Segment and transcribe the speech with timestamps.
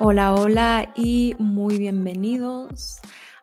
[0.00, 3.00] Hola, hola y muy bienvenidos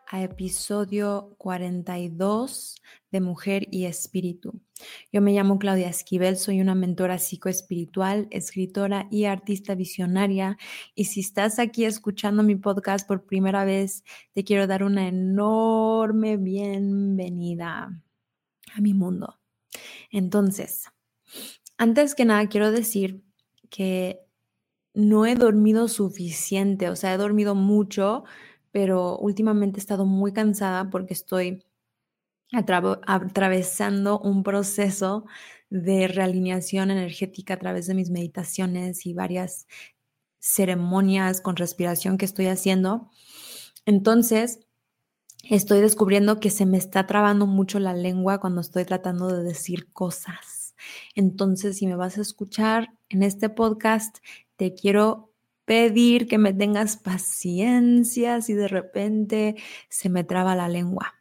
[0.08, 2.76] a episodio 42
[3.10, 4.58] de Mujer y Espíritu.
[5.12, 10.56] Yo me llamo Claudia Esquivel, soy una mentora psicoespiritual, escritora y artista visionaria.
[10.94, 14.02] Y si estás aquí escuchando mi podcast por primera vez,
[14.32, 18.02] te quiero dar una enorme bienvenida
[18.74, 19.38] a mi mundo.
[20.10, 20.86] Entonces,
[21.76, 23.22] antes que nada, quiero decir
[23.68, 24.25] que
[24.96, 28.24] no he dormido suficiente, o sea, he dormido mucho,
[28.72, 31.62] pero últimamente he estado muy cansada porque estoy
[32.50, 35.26] atravesando un proceso
[35.68, 39.66] de realineación energética a través de mis meditaciones y varias
[40.38, 43.10] ceremonias con respiración que estoy haciendo.
[43.84, 44.60] Entonces,
[45.44, 49.92] estoy descubriendo que se me está trabando mucho la lengua cuando estoy tratando de decir
[49.92, 50.74] cosas.
[51.14, 54.18] Entonces, si me vas a escuchar en este podcast,
[54.56, 55.32] te quiero
[55.66, 59.56] pedir que me tengas paciencia si de repente
[59.88, 61.14] se me traba la lengua.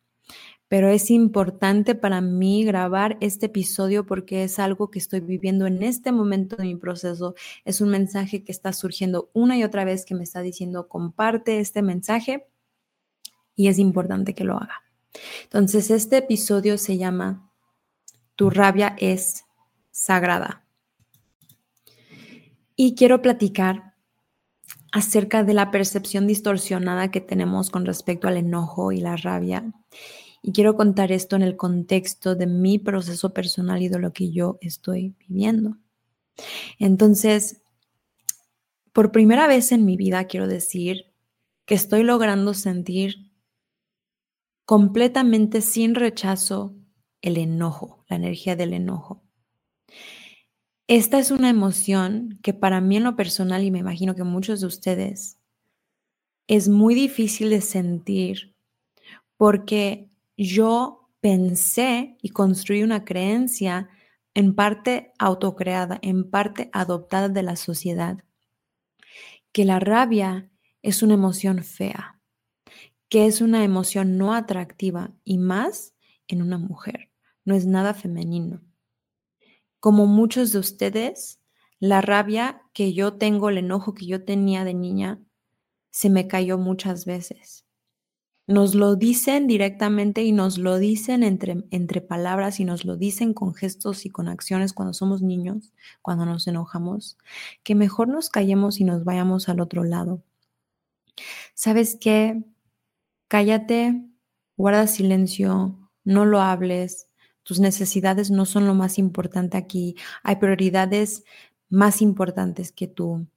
[0.68, 5.84] Pero es importante para mí grabar este episodio porque es algo que estoy viviendo en
[5.84, 7.36] este momento de mi proceso.
[7.66, 11.60] Es un mensaje que está surgiendo una y otra vez que me está diciendo comparte
[11.60, 12.48] este mensaje
[13.56, 14.84] y es importante que lo haga.
[15.44, 17.50] Entonces, este episodio se llama
[18.36, 19.46] Tu rabia es
[19.92, 20.65] sagrada
[22.76, 23.96] y quiero platicar
[24.92, 29.74] acerca de la percepción distorsionada que tenemos con respecto al enojo y la rabia.
[30.42, 34.32] Y quiero contar esto en el contexto de mi proceso personal y de lo que
[34.32, 35.78] yo estoy viviendo.
[36.80, 37.62] Entonces,
[38.94, 41.12] por primera vez en mi vida quiero decir
[41.66, 43.32] que estoy logrando sentir
[44.66, 46.74] completamente sin rechazo
[47.22, 49.25] el enojo, la energía del enojo.
[50.88, 54.62] Esta es una emoción que para mí en lo personal, y me imagino que muchos
[54.62, 55.40] de ustedes,
[56.48, 58.56] es muy difícil de sentir
[59.36, 63.90] porque yo pensé y construí una creencia
[64.36, 68.24] en parte autocreada, en parte adoptada de la sociedad,
[69.52, 70.52] que la rabia
[70.84, 72.22] es una emoción fea,
[73.10, 75.96] que es una emoción no atractiva y más
[76.28, 77.10] en una mujer,
[77.44, 78.62] no es nada femenino.
[79.86, 81.40] Como muchos de ustedes,
[81.80, 85.20] la rabia que yo tengo, el enojo que yo tenía de niña,
[85.92, 87.68] se me cayó muchas veces.
[88.48, 93.36] Nos lo dicen directamente y nos lo dicen entre, entre palabras y nos lo dicen
[93.36, 97.20] con gestos y con acciones cuando somos niños, cuando nos enojamos,
[97.62, 100.24] que mejor nos callemos y nos vayamos al otro lado.
[101.54, 102.44] ¿Sabes qué?
[103.28, 104.04] Cállate,
[104.58, 107.08] guarda silencio, no lo hables,
[107.46, 109.96] tus necesidades no son lo más importante aquí.
[110.24, 111.24] Hay prioridades
[111.70, 113.28] más importantes que tú.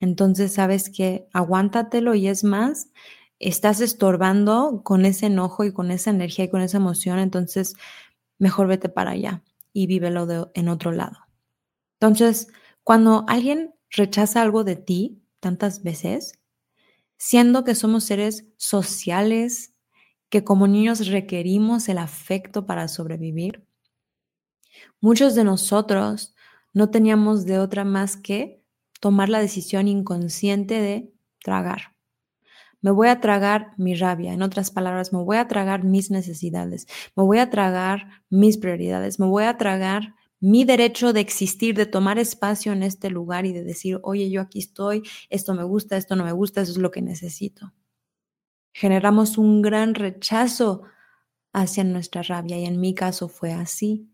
[0.00, 2.90] Entonces, sabes que aguántatelo y es más,
[3.38, 7.18] estás estorbando con ese enojo y con esa energía y con esa emoción.
[7.18, 7.74] Entonces,
[8.38, 9.42] mejor vete para allá
[9.72, 11.16] y vívelo en otro lado.
[11.98, 12.48] Entonces,
[12.82, 16.38] cuando alguien rechaza algo de ti tantas veces,
[17.16, 19.73] siendo que somos seres sociales,
[20.34, 23.64] que como niños requerimos el afecto para sobrevivir.
[25.00, 26.34] Muchos de nosotros
[26.72, 28.60] no teníamos de otra más que
[28.98, 31.94] tomar la decisión inconsciente de tragar.
[32.80, 36.88] Me voy a tragar mi rabia, en otras palabras, me voy a tragar mis necesidades,
[37.14, 41.86] me voy a tragar mis prioridades, me voy a tragar mi derecho de existir, de
[41.86, 45.96] tomar espacio en este lugar y de decir, oye, yo aquí estoy, esto me gusta,
[45.96, 47.72] esto no me gusta, eso es lo que necesito
[48.74, 50.82] generamos un gran rechazo
[51.54, 54.10] hacia nuestra rabia y en mi caso fue así.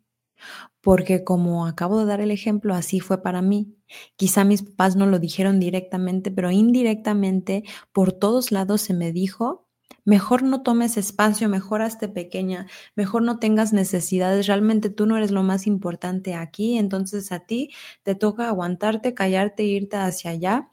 [0.80, 3.74] Porque como acabo de dar el ejemplo, así fue para mí.
[4.16, 9.66] Quizá mis papás no lo dijeron directamente, pero indirectamente por todos lados se me dijo,
[10.04, 15.30] mejor no tomes espacio, mejor hazte pequeña, mejor no tengas necesidades, realmente tú no eres
[15.30, 17.70] lo más importante aquí, entonces a ti
[18.02, 20.68] te toca aguantarte, callarte, irte hacia allá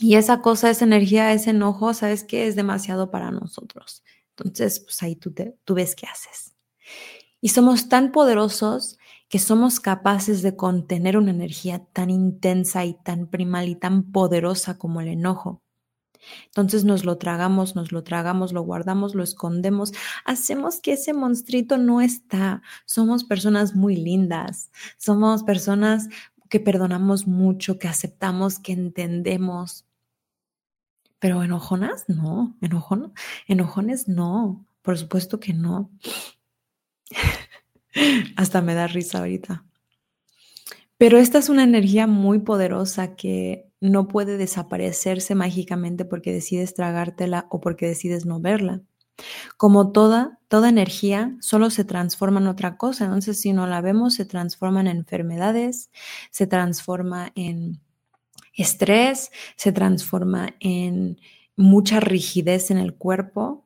[0.00, 4.02] y esa cosa, esa energía, ese enojo, sabes que es demasiado para nosotros.
[4.36, 6.54] Entonces, pues ahí tú, te, tú ves qué haces.
[7.40, 8.98] Y somos tan poderosos
[9.28, 14.78] que somos capaces de contener una energía tan intensa y tan primal y tan poderosa
[14.78, 15.62] como el enojo.
[16.46, 19.92] Entonces nos lo tragamos, nos lo tragamos, lo guardamos, lo escondemos,
[20.24, 22.62] hacemos que ese monstruito no está.
[22.86, 26.08] Somos personas muy lindas, somos personas
[26.54, 29.88] que perdonamos mucho, que aceptamos, que entendemos.
[31.18, 32.56] Pero enojonas, no,
[33.48, 35.90] enojones, no, por supuesto que no.
[38.36, 39.64] Hasta me da risa ahorita.
[40.96, 47.48] Pero esta es una energía muy poderosa que no puede desaparecerse mágicamente porque decides tragártela
[47.50, 48.80] o porque decides no verla.
[49.56, 53.04] Como toda, toda energía solo se transforma en otra cosa.
[53.04, 55.90] Entonces, si no la vemos, se transforma en enfermedades,
[56.30, 57.80] se transforma en
[58.54, 61.18] estrés, se transforma en
[61.56, 63.64] mucha rigidez en el cuerpo,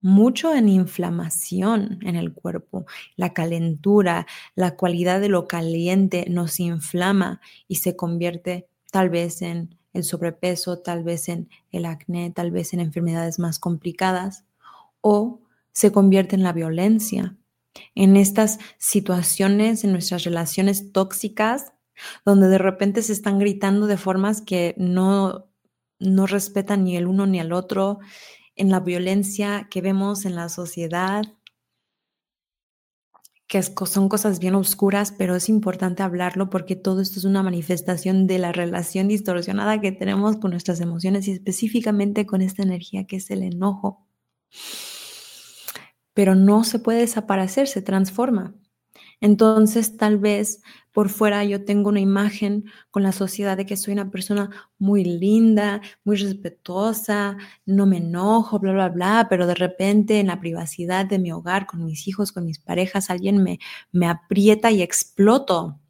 [0.00, 2.86] mucho en inflamación en el cuerpo.
[3.16, 9.78] La calentura, la cualidad de lo caliente nos inflama y se convierte tal vez en
[9.92, 14.43] el sobrepeso, tal vez en el acné, tal vez en enfermedades más complicadas
[15.06, 15.42] o
[15.72, 17.36] se convierte en la violencia.
[17.94, 21.74] En estas situaciones, en nuestras relaciones tóxicas,
[22.24, 25.50] donde de repente se están gritando de formas que no,
[25.98, 27.98] no respetan ni el uno ni el otro,
[28.56, 31.24] en la violencia que vemos en la sociedad,
[33.46, 38.26] que son cosas bien oscuras, pero es importante hablarlo porque todo esto es una manifestación
[38.26, 43.16] de la relación distorsionada que tenemos con nuestras emociones y específicamente con esta energía que
[43.16, 44.06] es el enojo.
[46.14, 48.54] Pero no se puede desaparecer, se transforma.
[49.20, 50.60] Entonces, tal vez
[50.92, 55.04] por fuera yo tengo una imagen con la sociedad de que soy una persona muy
[55.04, 61.06] linda, muy respetuosa, no me enojo, bla, bla, bla, pero de repente en la privacidad
[61.06, 63.58] de mi hogar, con mis hijos, con mis parejas, alguien me,
[63.92, 65.80] me aprieta y exploto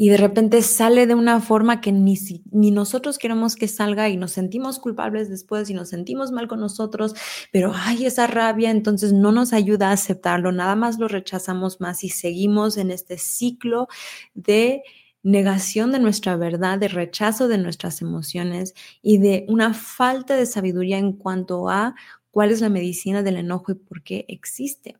[0.00, 2.16] y de repente sale de una forma que ni,
[2.52, 6.60] ni nosotros queremos que salga y nos sentimos culpables después y nos sentimos mal con
[6.60, 7.14] nosotros,
[7.52, 12.04] pero hay esa rabia, entonces no nos ayuda a aceptarlo, nada más lo rechazamos más
[12.04, 13.88] y seguimos en este ciclo
[14.34, 14.84] de
[15.24, 20.98] negación de nuestra verdad, de rechazo de nuestras emociones y de una falta de sabiduría
[20.98, 21.96] en cuanto a
[22.30, 24.96] cuál es la medicina del enojo y por qué existe.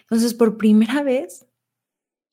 [0.00, 1.44] Entonces, por primera vez,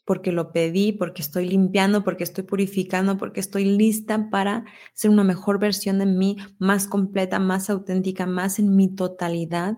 [0.06, 5.24] porque lo pedí, porque estoy limpiando, porque estoy purificando, porque estoy lista para ser una
[5.24, 9.77] mejor versión de mí, más completa, más auténtica, más en mi totalidad.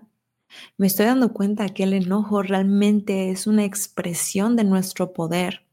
[0.76, 5.66] Me estoy dando cuenta que el enojo realmente es una expresión de nuestro poder,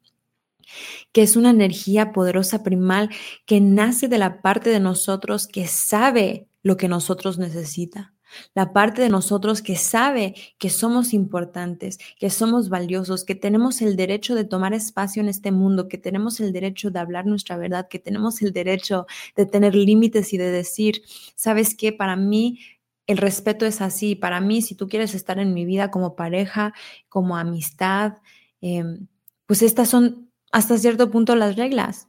[1.11, 3.09] que es una energía poderosa primal
[3.45, 8.10] que nace de la parte de nosotros que sabe lo que nosotros necesita
[8.53, 13.95] la parte de nosotros que sabe que somos importantes, que somos valiosos, que tenemos el
[13.95, 17.87] derecho de tomar espacio en este mundo, que tenemos el derecho de hablar nuestra verdad,
[17.87, 21.01] que tenemos el derecho de tener límites y de decir,
[21.35, 22.59] sabes qué, para mí
[23.07, 26.73] el respeto es así, para mí si tú quieres estar en mi vida como pareja,
[27.09, 28.17] como amistad,
[28.61, 29.07] em,
[29.45, 32.07] pues estas son hasta cierto punto las reglas.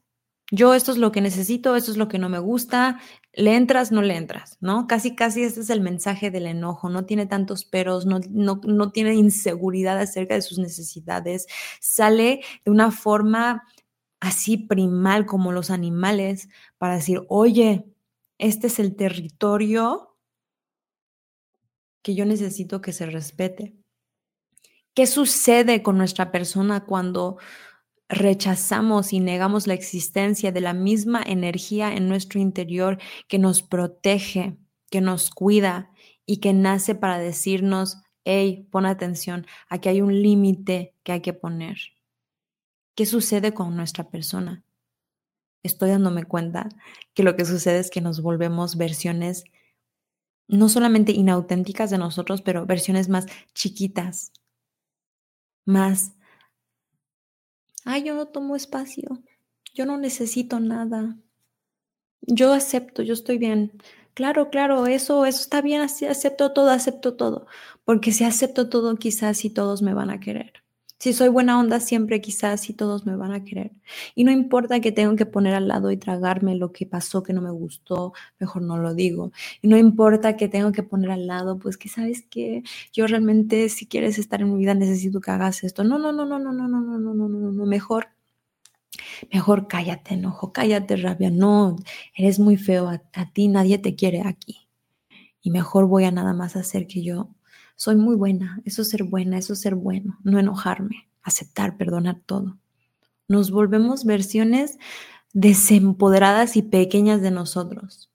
[0.50, 3.00] Yo esto es lo que necesito, esto es lo que no me gusta,
[3.34, 4.86] le entras, no le entras, ¿no?
[4.86, 8.92] Casi, casi este es el mensaje del enojo, no tiene tantos peros, no, no, no
[8.92, 11.46] tiene inseguridad acerca de sus necesidades,
[11.80, 13.64] sale de una forma
[14.20, 16.48] así primal como los animales
[16.78, 17.86] para decir, oye,
[18.38, 20.16] este es el territorio
[22.02, 23.74] que yo necesito que se respete.
[24.94, 27.38] ¿Qué sucede con nuestra persona cuando
[28.12, 34.58] rechazamos y negamos la existencia de la misma energía en nuestro interior que nos protege,
[34.90, 35.90] que nos cuida
[36.26, 41.32] y que nace para decirnos, hey, pon atención, aquí hay un límite que hay que
[41.32, 41.78] poner.
[42.94, 44.62] ¿Qué sucede con nuestra persona?
[45.62, 46.68] Estoy dándome cuenta
[47.14, 49.44] que lo que sucede es que nos volvemos versiones
[50.48, 54.32] no solamente inauténticas de nosotros, pero versiones más chiquitas,
[55.64, 56.12] más
[57.84, 59.22] ay, yo no tomo espacio,
[59.74, 61.16] yo no necesito nada,
[62.22, 63.72] yo acepto, yo estoy bien.
[64.14, 67.46] Claro, claro, eso, eso está bien, así acepto todo, acepto todo,
[67.84, 70.61] porque si acepto todo, quizás sí todos me van a querer.
[71.02, 73.72] Si soy buena onda siempre, quizás sí todos me van a querer.
[74.14, 77.32] Y no importa que tengo que poner al lado y tragarme lo que pasó que
[77.32, 79.32] no me gustó, mejor no lo digo.
[79.62, 83.68] Y no importa que tengo que poner al lado, pues que sabes que yo realmente
[83.68, 85.82] si quieres estar en mi vida necesito que hagas esto.
[85.82, 88.06] No, no, no, no, no, no, no, no, no, no, no, no, mejor.
[89.32, 91.30] Mejor cállate, enojo, cállate, rabia.
[91.32, 91.74] No,
[92.14, 94.68] eres muy feo, a, a ti nadie te quiere aquí.
[95.42, 97.30] Y mejor voy a nada más hacer que yo
[97.76, 102.20] soy muy buena, eso es ser buena, eso es ser bueno, no enojarme, aceptar, perdonar
[102.26, 102.58] todo.
[103.28, 104.78] Nos volvemos versiones
[105.32, 108.10] desempoderadas y pequeñas de nosotros.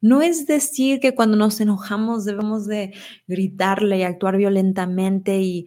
[0.00, 2.94] No es decir que cuando nos enojamos debemos de
[3.26, 5.66] gritarle y actuar violentamente y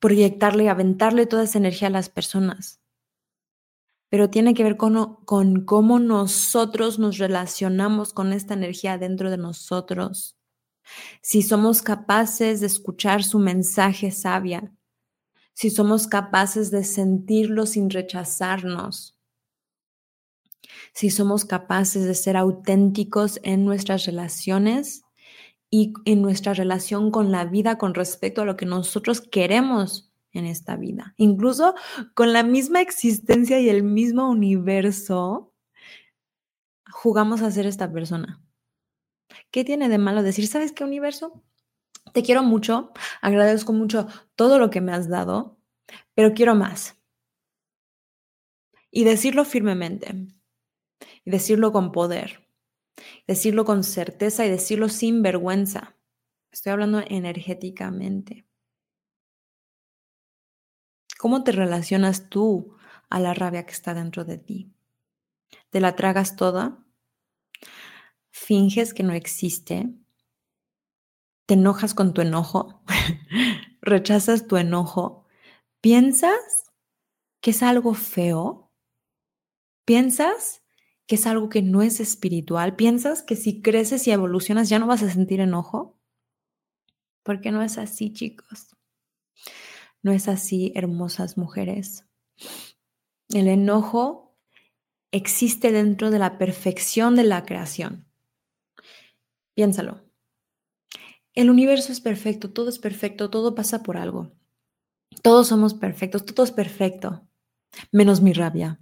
[0.00, 2.80] proyectarle y aventarle toda esa energía a las personas.
[4.08, 9.38] Pero tiene que ver con, con cómo nosotros nos relacionamos con esta energía dentro de
[9.38, 10.33] nosotros
[11.22, 14.72] si somos capaces de escuchar su mensaje sabia,
[15.52, 19.18] si somos capaces de sentirlo sin rechazarnos,
[20.92, 25.02] si somos capaces de ser auténticos en nuestras relaciones
[25.70, 30.46] y en nuestra relación con la vida con respecto a lo que nosotros queremos en
[30.46, 31.14] esta vida.
[31.16, 31.74] Incluso
[32.14, 35.52] con la misma existencia y el mismo universo,
[36.90, 38.43] jugamos a ser esta persona.
[39.50, 41.42] ¿Qué tiene de malo decir, sabes qué universo?
[42.12, 45.58] Te quiero mucho, agradezco mucho todo lo que me has dado,
[46.14, 46.96] pero quiero más.
[48.90, 50.14] Y decirlo firmemente,
[51.24, 52.48] y decirlo con poder,
[53.26, 55.96] decirlo con certeza y decirlo sin vergüenza.
[56.52, 58.46] Estoy hablando energéticamente.
[61.18, 62.76] ¿Cómo te relacionas tú
[63.08, 64.72] a la rabia que está dentro de ti?
[65.70, 66.83] ¿Te la tragas toda?
[68.44, 69.88] ¿Finges que no existe?
[71.46, 72.82] ¿Te enojas con tu enojo?
[73.80, 75.24] ¿Rechazas tu enojo?
[75.80, 76.70] ¿Piensas
[77.40, 78.70] que es algo feo?
[79.86, 80.62] ¿Piensas
[81.06, 82.76] que es algo que no es espiritual?
[82.76, 85.98] ¿Piensas que si creces y evolucionas ya no vas a sentir enojo?
[87.22, 88.76] Porque no es así, chicos.
[90.02, 92.04] No es así, hermosas mujeres.
[93.30, 94.36] El enojo
[95.12, 98.06] existe dentro de la perfección de la creación.
[99.54, 100.00] Piénsalo.
[101.34, 104.32] El universo es perfecto, todo es perfecto, todo pasa por algo.
[105.22, 107.26] Todos somos perfectos, todo es perfecto,
[107.92, 108.80] menos mi rabia,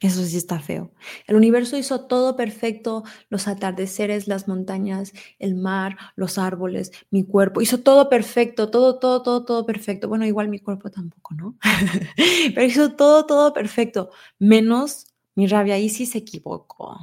[0.00, 0.92] eso sí está feo.
[1.26, 7.60] El universo hizo todo perfecto, los atardeceres, las montañas, el mar, los árboles, mi cuerpo,
[7.60, 10.08] hizo todo perfecto, todo, todo, todo, todo perfecto.
[10.08, 11.58] Bueno, igual mi cuerpo tampoco, ¿no?
[12.54, 15.74] Pero hizo todo, todo perfecto, menos mi rabia.
[15.74, 16.96] Ahí sí se equivocó.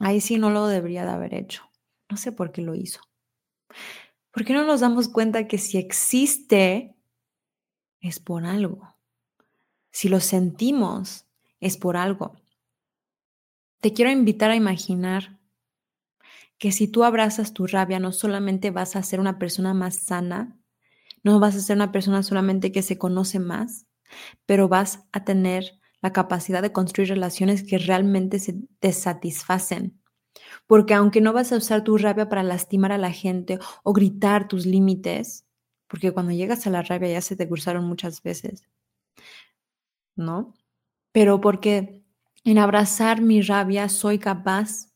[0.00, 1.67] Ahí sí no lo debería de haber hecho.
[2.10, 3.00] No sé por qué lo hizo.
[4.30, 6.94] ¿Por qué no nos damos cuenta que si existe
[8.00, 8.94] es por algo?
[9.90, 11.26] Si lo sentimos
[11.60, 12.36] es por algo.
[13.80, 15.38] Te quiero invitar a imaginar
[16.58, 20.58] que si tú abrazas tu rabia, no solamente vas a ser una persona más sana,
[21.22, 23.86] no vas a ser una persona solamente que se conoce más,
[24.46, 29.97] pero vas a tener la capacidad de construir relaciones que realmente se te satisfacen.
[30.66, 34.48] Porque aunque no vas a usar tu rabia para lastimar a la gente o gritar
[34.48, 35.46] tus límites,
[35.88, 38.64] porque cuando llegas a la rabia ya se te cruzaron muchas veces,
[40.16, 40.54] ¿no?
[41.12, 42.04] pero porque
[42.44, 44.92] en abrazar mi rabia soy capaz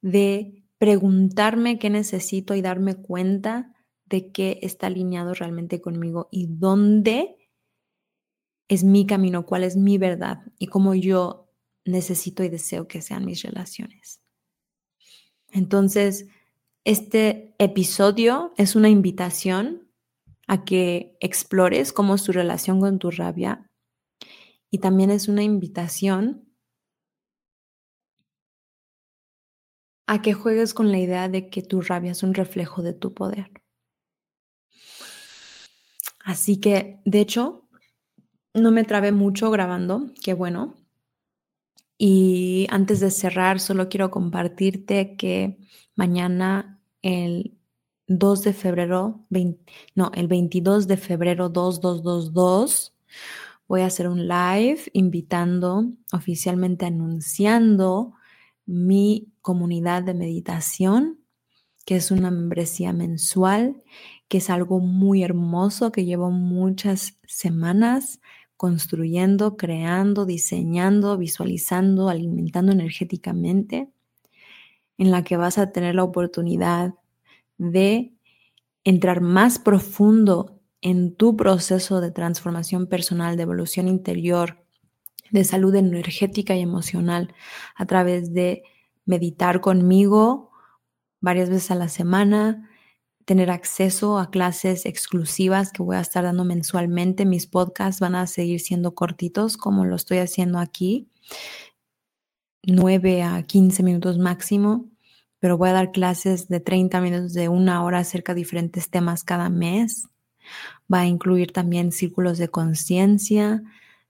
[0.00, 3.74] de preguntarme qué necesito y darme cuenta
[4.04, 7.36] de qué está alineado realmente conmigo y dónde
[8.68, 11.50] es mi camino, cuál es mi verdad y cómo yo
[11.84, 14.20] necesito y deseo que sean mis relaciones.
[15.52, 16.26] Entonces,
[16.84, 19.88] este episodio es una invitación
[20.46, 23.70] a que explores cómo es tu relación con tu rabia,
[24.70, 26.48] y también es una invitación
[30.06, 33.12] a que juegues con la idea de que tu rabia es un reflejo de tu
[33.12, 33.50] poder.
[36.20, 37.68] Así que, de hecho,
[38.54, 40.77] no me trabé mucho grabando, qué bueno.
[41.98, 45.58] Y antes de cerrar, solo quiero compartirte que
[45.96, 47.58] mañana, el
[48.06, 49.26] 2 de febrero,
[49.96, 52.94] no, el 22 de febrero 2222,
[53.66, 58.14] voy a hacer un live invitando, oficialmente anunciando
[58.64, 61.18] mi comunidad de meditación,
[61.84, 63.82] que es una membresía mensual,
[64.28, 68.20] que es algo muy hermoso que llevo muchas semanas
[68.58, 73.88] construyendo, creando, diseñando, visualizando, alimentando energéticamente,
[74.98, 76.94] en la que vas a tener la oportunidad
[77.56, 78.12] de
[78.82, 84.64] entrar más profundo en tu proceso de transformación personal, de evolución interior,
[85.30, 87.32] de salud energética y emocional
[87.76, 88.64] a través de
[89.04, 90.50] meditar conmigo
[91.20, 92.67] varias veces a la semana,
[93.28, 97.26] tener acceso a clases exclusivas que voy a estar dando mensualmente.
[97.26, 101.10] Mis podcasts van a seguir siendo cortitos como lo estoy haciendo aquí,
[102.62, 104.88] 9 a 15 minutos máximo,
[105.40, 109.24] pero voy a dar clases de 30 minutos de una hora acerca de diferentes temas
[109.24, 110.08] cada mes.
[110.90, 113.62] Va a incluir también círculos de conciencia,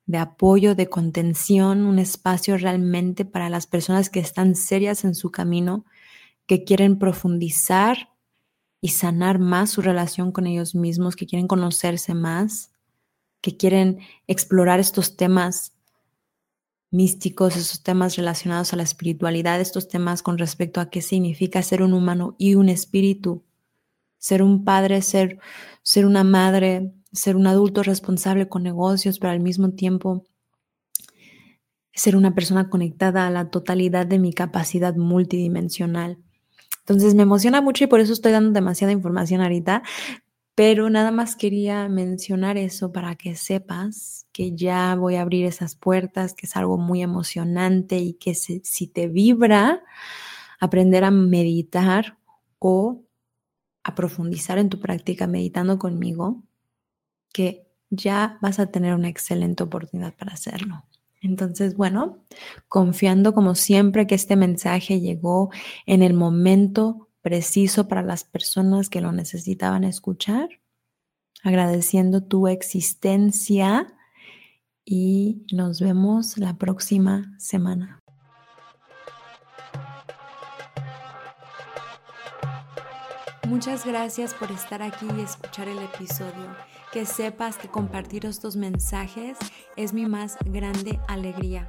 [0.06, 5.32] de apoyo, de contención, un espacio realmente para las personas que están serias en su
[5.32, 5.84] camino,
[6.46, 8.10] que quieren profundizar
[8.80, 12.72] y sanar más su relación con ellos mismos, que quieren conocerse más,
[13.40, 15.74] que quieren explorar estos temas
[16.90, 21.82] místicos, esos temas relacionados a la espiritualidad, estos temas con respecto a qué significa ser
[21.82, 23.44] un humano y un espíritu
[24.18, 25.38] ser un padre, ser,
[25.82, 30.24] ser una madre, ser un adulto responsable con negocios, pero al mismo tiempo
[31.94, 36.18] ser una persona conectada a la totalidad de mi capacidad multidimensional.
[36.88, 39.82] Entonces me emociona mucho y por eso estoy dando demasiada información ahorita,
[40.54, 45.76] pero nada más quería mencionar eso para que sepas que ya voy a abrir esas
[45.76, 49.82] puertas, que es algo muy emocionante y que si, te vibra
[50.60, 52.16] aprender a meditar
[52.58, 53.04] o
[53.84, 56.42] a profundizar en tu práctica meditando conmigo,
[57.34, 60.84] que ya vas a tener una excelente oportunidad para hacerlo.
[61.20, 62.24] Entonces, bueno,
[62.68, 65.50] confiando como siempre que este mensaje llegó
[65.86, 70.48] en el momento preciso para las personas que lo necesitaban escuchar,
[71.42, 73.86] agradeciendo tu existencia
[74.84, 78.00] y nos vemos la próxima semana.
[83.58, 86.54] Muchas gracias por estar aquí y escuchar el episodio.
[86.92, 89.36] Que sepas que compartir estos mensajes
[89.74, 91.68] es mi más grande alegría.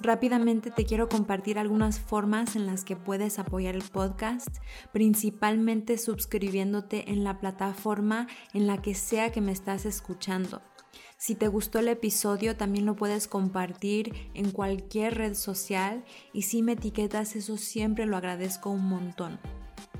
[0.00, 4.48] Rápidamente te quiero compartir algunas formas en las que puedes apoyar el podcast,
[4.90, 10.62] principalmente suscribiéndote en la plataforma en la que sea que me estás escuchando.
[11.18, 16.62] Si te gustó el episodio, también lo puedes compartir en cualquier red social y si
[16.62, 19.38] me etiquetas, eso siempre lo agradezco un montón.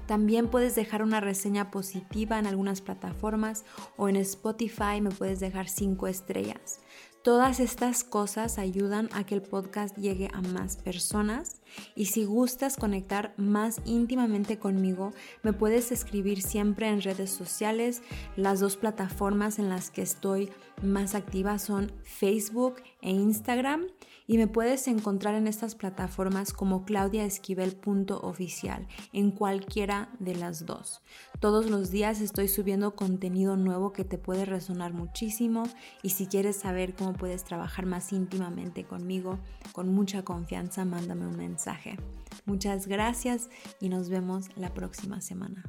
[0.08, 3.66] También puedes dejar una reseña positiva en algunas plataformas
[3.98, 6.80] o en Spotify me puedes dejar 5 estrellas.
[7.22, 11.60] Todas estas cosas ayudan a que el podcast llegue a más personas
[11.94, 15.12] y si gustas conectar más íntimamente conmigo,
[15.42, 18.00] me puedes escribir siempre en redes sociales.
[18.34, 20.48] Las dos plataformas en las que estoy
[20.82, 23.88] más activa son Facebook e Instagram
[24.28, 31.02] y me puedes encontrar en estas plataformas como claudiaesquivel.oficial, en cualquiera de las dos.
[31.40, 35.64] Todos los días estoy subiendo contenido nuevo que te puede resonar muchísimo
[36.02, 39.38] y si quieres saber cómo puedes trabajar más íntimamente conmigo,
[39.72, 41.96] con mucha confianza, mándame un mensaje.
[42.44, 43.48] Muchas gracias
[43.80, 45.64] y nos vemos la próxima semana.